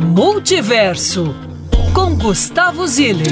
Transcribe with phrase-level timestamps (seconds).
[0.00, 1.34] Multiverso
[1.92, 3.26] com Gustavo Ziller.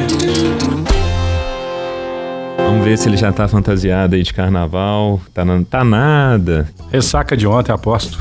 [2.59, 5.21] Vamos ver se ele já tá fantasiado aí de carnaval.
[5.33, 6.69] Tá, na, tá nada.
[6.91, 8.19] Ressaca de ontem, aposto.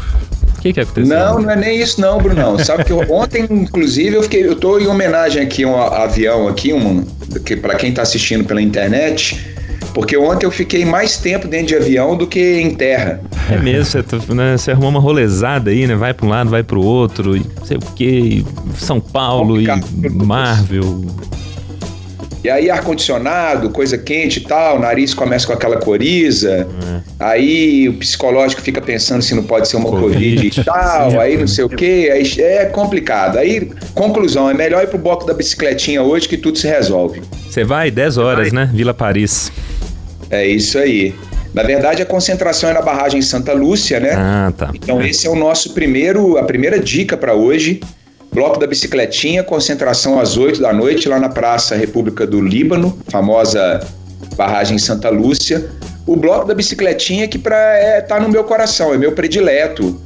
[0.57, 1.17] O que, que aconteceu?
[1.17, 2.59] Não, não é nem isso não, Brunão.
[2.59, 6.47] Sabe que eu, ontem, inclusive, eu fiquei, eu tô em homenagem aqui a um avião
[6.47, 7.03] aqui, um,
[7.43, 9.43] que para quem tá assistindo pela internet,
[9.95, 13.21] porque ontem eu fiquei mais tempo dentro de avião do que em terra.
[13.49, 15.95] É mesmo, você, tá, né, você arrumou uma rolezada aí, né?
[15.95, 18.43] Vai para um lado, vai para o outro, e não sei o quê,
[18.77, 19.65] São Paulo e
[20.09, 21.05] Marvel.
[22.43, 26.67] E aí, ar-condicionado, coisa quente e tal, o nariz começa com aquela coriza.
[26.93, 27.01] É.
[27.17, 31.37] Aí o psicológico fica pensando se não pode ser uma Covid, COVID e tal, aí
[31.37, 32.11] não sei o quê.
[32.13, 33.37] Aí é complicado.
[33.37, 37.23] Aí, conclusão, é melhor ir pro bloco da bicicletinha hoje que tudo se resolve.
[37.49, 38.65] Você vai 10 horas, vai.
[38.65, 38.71] né?
[38.71, 39.51] Vila Paris.
[40.29, 41.13] É isso aí.
[41.53, 44.11] Na verdade, a concentração é na barragem Santa Lúcia, né?
[44.13, 44.71] Ah, tá.
[44.73, 47.79] Então, esse é o nosso primeiro, a primeira dica para hoje.
[48.33, 53.79] Bloco da Bicicletinha, concentração às 8 da noite, lá na Praça República do Líbano, famosa
[54.35, 55.69] barragem Santa Lúcia.
[56.05, 60.01] O Bloco da Bicicletinha que para é, tá no meu coração, é meu predileto.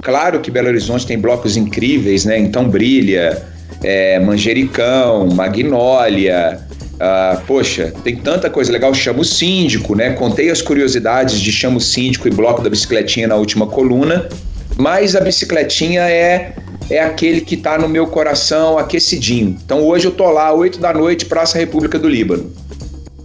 [0.00, 2.38] Claro que Belo Horizonte tem blocos incríveis, né?
[2.38, 3.42] Então Brilha,
[3.82, 6.60] é, Manjericão, Magnólia,
[7.00, 8.92] ah, poxa, tem tanta coisa legal.
[8.94, 10.12] Chama o síndico, né?
[10.12, 14.28] Contei as curiosidades de Chama o síndico e bloco da bicicletinha na última coluna.
[14.76, 16.54] Mas a bicicletinha é
[16.90, 19.56] é aquele que está no meu coração aquecidinho.
[19.64, 22.52] Então hoje eu tô lá, 8 da noite, Praça República do Líbano.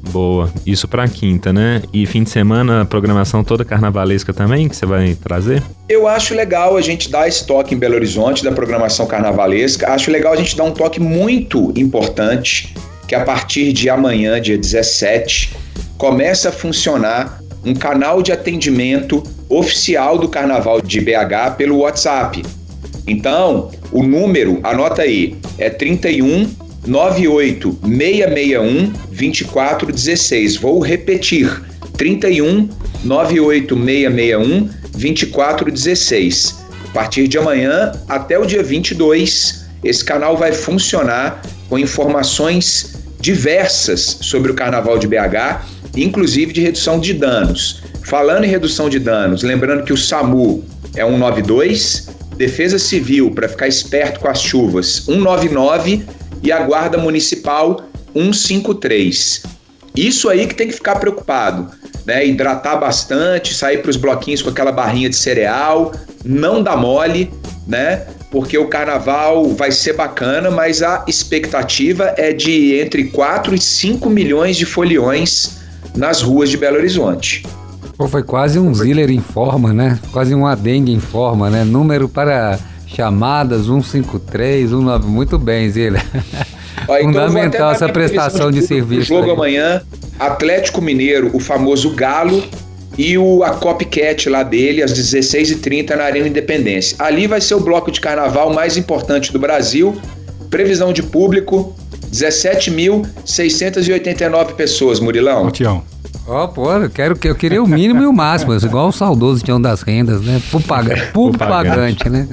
[0.09, 0.51] Boa.
[0.65, 1.83] Isso para quinta, né?
[1.93, 5.61] E fim de semana, programação toda carnavalesca também, que você vai trazer?
[5.87, 9.91] Eu acho legal a gente dar esse toque em Belo Horizonte da programação carnavalesca.
[9.91, 12.73] Acho legal a gente dar um toque muito importante,
[13.09, 15.51] que a partir de amanhã, dia 17,
[15.97, 22.45] começa a funcionar um canal de atendimento oficial do Carnaval de BH pelo WhatsApp.
[23.07, 26.51] Então, o número, anota aí, é 31
[26.85, 30.57] 98 661 2416.
[30.57, 31.63] Vou repetir:
[31.97, 32.69] 31
[33.03, 36.59] 98 661 2416.
[36.89, 44.17] A partir de amanhã até o dia 22, esse canal vai funcionar com informações diversas
[44.21, 45.65] sobre o Carnaval de BH,
[45.95, 47.81] inclusive de redução de danos.
[48.03, 50.63] Falando em redução de danos, lembrando que o SAMU
[50.95, 56.05] é 192, Defesa Civil, para ficar esperto com as chuvas, 199
[56.41, 59.43] e a Guarda Municipal 153.
[59.95, 61.69] Isso aí que tem que ficar preocupado,
[62.05, 62.25] né?
[62.25, 65.91] Hidratar bastante, sair para os bloquinhos com aquela barrinha de cereal,
[66.23, 67.31] não dá mole,
[67.67, 68.07] né?
[68.31, 74.09] Porque o carnaval vai ser bacana, mas a expectativa é de entre 4 e 5
[74.09, 75.57] milhões de foliões
[75.95, 77.43] nas ruas de Belo Horizonte.
[77.97, 79.99] Pô, foi quase um Ziller em forma, né?
[80.11, 81.63] Quase um Adengue em forma, né?
[81.63, 85.07] Número para chamadas 153, 19.
[85.07, 86.05] Muito bem, Ziller.
[86.87, 89.05] Ó, então Fundamental essa prestação de, de serviço.
[89.05, 89.31] Jogo aí.
[89.31, 89.81] amanhã,
[90.17, 92.43] Atlético Mineiro, o famoso Galo
[92.99, 96.97] e o, a Copycat lá dele, às 16h30 na Arena Independência.
[96.99, 99.95] Ali vai ser o bloco de carnaval mais importante do Brasil.
[100.49, 101.73] Previsão de público:
[102.11, 105.45] 17.689 pessoas, Murilão.
[105.45, 105.81] Ô, Tião.
[106.27, 109.45] Ó, oh, pô, eu, quero, eu queria o mínimo e o máximo, igual o saudoso
[109.45, 110.41] Tião das Rendas, né?
[110.51, 112.27] Pupaga, pupagante, né?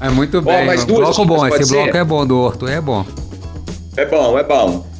[0.00, 0.62] É muito bem.
[0.62, 1.74] Oh, mas duas bloco bom, esse ser?
[1.74, 3.04] bloco é bom do Horto, é bom.
[3.96, 4.91] É bom, é bom.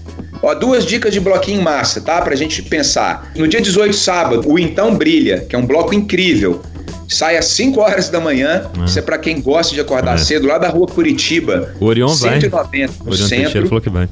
[0.43, 2.21] Ó, duas dicas de bloquinho massa, tá?
[2.21, 3.31] Pra gente pensar.
[3.37, 6.61] No dia 18, sábado, o Então Brilha, que é um bloco incrível.
[7.09, 8.71] Sai às 5 horas da manhã.
[8.79, 8.85] Ah.
[8.85, 10.19] Isso é pra quem gosta de acordar é.
[10.19, 11.75] cedo, lá da rua Curitiba.
[11.79, 12.87] O Orion 190 vai.
[13.07, 13.67] O Orion centro.
[13.67, 14.09] falou que vai.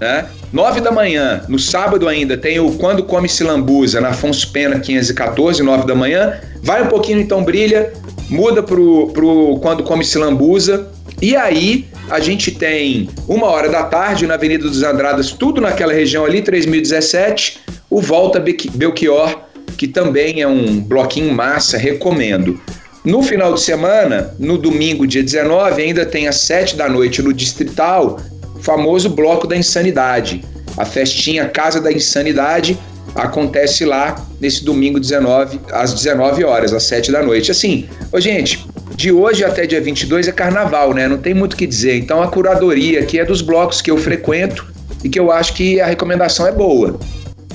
[0.00, 0.26] Né?
[0.52, 4.80] 9 da manhã, no sábado ainda, tem o Quando Come Se Lambuza, na Afonso Pena
[4.80, 6.40] 514, 9 da manhã.
[6.62, 7.92] Vai um pouquinho, então brilha,
[8.28, 10.88] muda pro, pro Quando Come Se Lambuza.
[11.20, 15.94] E aí, a gente tem uma hora da tarde na Avenida dos Andradas, tudo naquela
[15.94, 19.44] região ali, 3017, o Volta Belchior,
[19.78, 22.60] que também é um bloquinho massa, recomendo.
[23.02, 27.32] No final de semana, no domingo, dia 19, ainda tem às 7 da noite no
[27.32, 28.20] Distrital,
[28.60, 30.44] famoso Bloco da Insanidade.
[30.76, 32.78] A festinha Casa da Insanidade
[33.14, 37.50] acontece lá nesse domingo 19, às 19 horas, às 7 da noite.
[37.50, 41.08] Assim, ô gente, de hoje até dia 22 é carnaval, né?
[41.08, 41.96] Não tem muito o que dizer.
[41.96, 44.66] Então a curadoria aqui é dos blocos que eu frequento
[45.02, 46.98] e que eu acho que a recomendação é boa.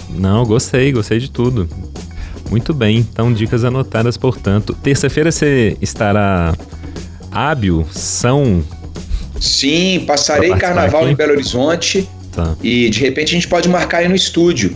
[0.09, 1.69] Não, gostei, gostei de tudo.
[2.49, 4.75] Muito bem, então dicas anotadas, portanto.
[4.81, 6.55] Terça-feira você estará
[7.31, 8.63] hábil, são
[9.39, 11.11] Sim, passarei carnaval aqui?
[11.11, 12.09] em Belo Horizonte.
[12.31, 12.55] Tá.
[12.63, 14.75] E de repente a gente pode marcar aí no estúdio.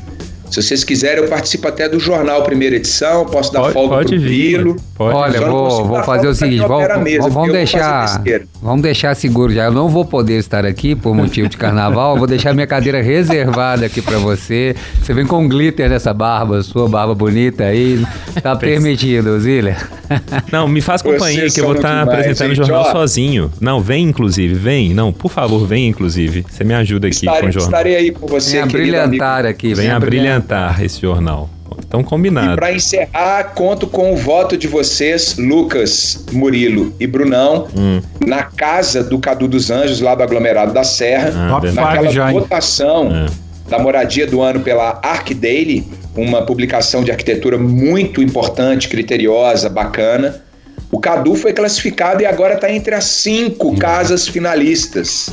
[0.51, 4.15] Se vocês quiserem, eu participo até do jornal Primeira Edição, posso dar pode, folga pode
[4.15, 4.75] pro Pilo.
[4.95, 5.15] Pode.
[5.15, 8.21] Olha, vou, vou fazer o seguinte, vamos, mesa, vamos deixar,
[8.62, 9.65] vamos deixar seguro já.
[9.65, 13.86] Eu não vou poder estar aqui por motivo de carnaval, vou deixar minha cadeira reservada
[13.86, 14.75] aqui para você.
[15.01, 18.06] Você vem com glitter nessa barba, sua barba bonita aí,
[18.44, 19.77] tá permitido, Zília.
[20.51, 23.51] Não, me faz companhia que eu vou estar tá apresentando o jornal ó, sozinho.
[23.62, 24.94] Não, vem inclusive, vem.
[24.94, 26.45] Não, por favor, vem inclusive.
[26.50, 27.69] Você me ajuda aqui estarei, com o jornal.
[27.69, 29.50] Estarei aí com você, Vem brilhantar amigo.
[29.50, 29.74] aqui.
[29.74, 30.00] Vem a
[30.41, 31.49] brilhantar esse jornal.
[31.79, 32.53] Então, combinado.
[32.53, 38.01] E para encerrar, conto com o voto de vocês, Lucas, Murilo e Brunão, hum.
[38.25, 43.09] na casa do Cadu dos Anjos, lá do aglomerado da Serra, ah, naquela já, votação
[43.13, 43.69] é.
[43.69, 50.43] da moradia do ano pela Arc Daily, uma publicação de arquitetura muito importante, criteriosa, bacana.
[50.91, 53.77] O Cadu foi classificado e agora está entre as cinco hum.
[53.77, 55.29] casas finalistas.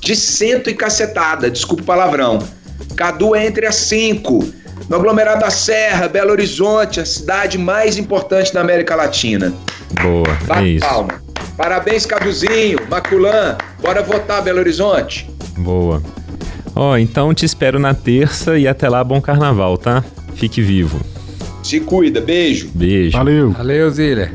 [0.00, 2.38] De cento e cacetada, desculpa o palavrão.
[2.96, 4.44] Cadu é entre as cinco
[4.88, 9.52] no aglomerado da Serra, Belo Horizonte, a cidade mais importante da América Latina.
[10.02, 10.86] Boa, Bate é isso.
[10.86, 11.22] Palma.
[11.56, 13.56] Parabéns, Caduzinho, Maculan.
[13.80, 15.30] Bora votar, Belo Horizonte.
[15.56, 16.02] Boa.
[16.74, 20.04] Ó, oh, então te espero na terça e até lá, bom carnaval, tá?
[20.34, 21.00] Fique vivo.
[21.62, 22.70] Se cuida, beijo.
[22.74, 23.16] Beijo.
[23.16, 23.52] Valeu.
[23.52, 24.32] Valeu, Zília.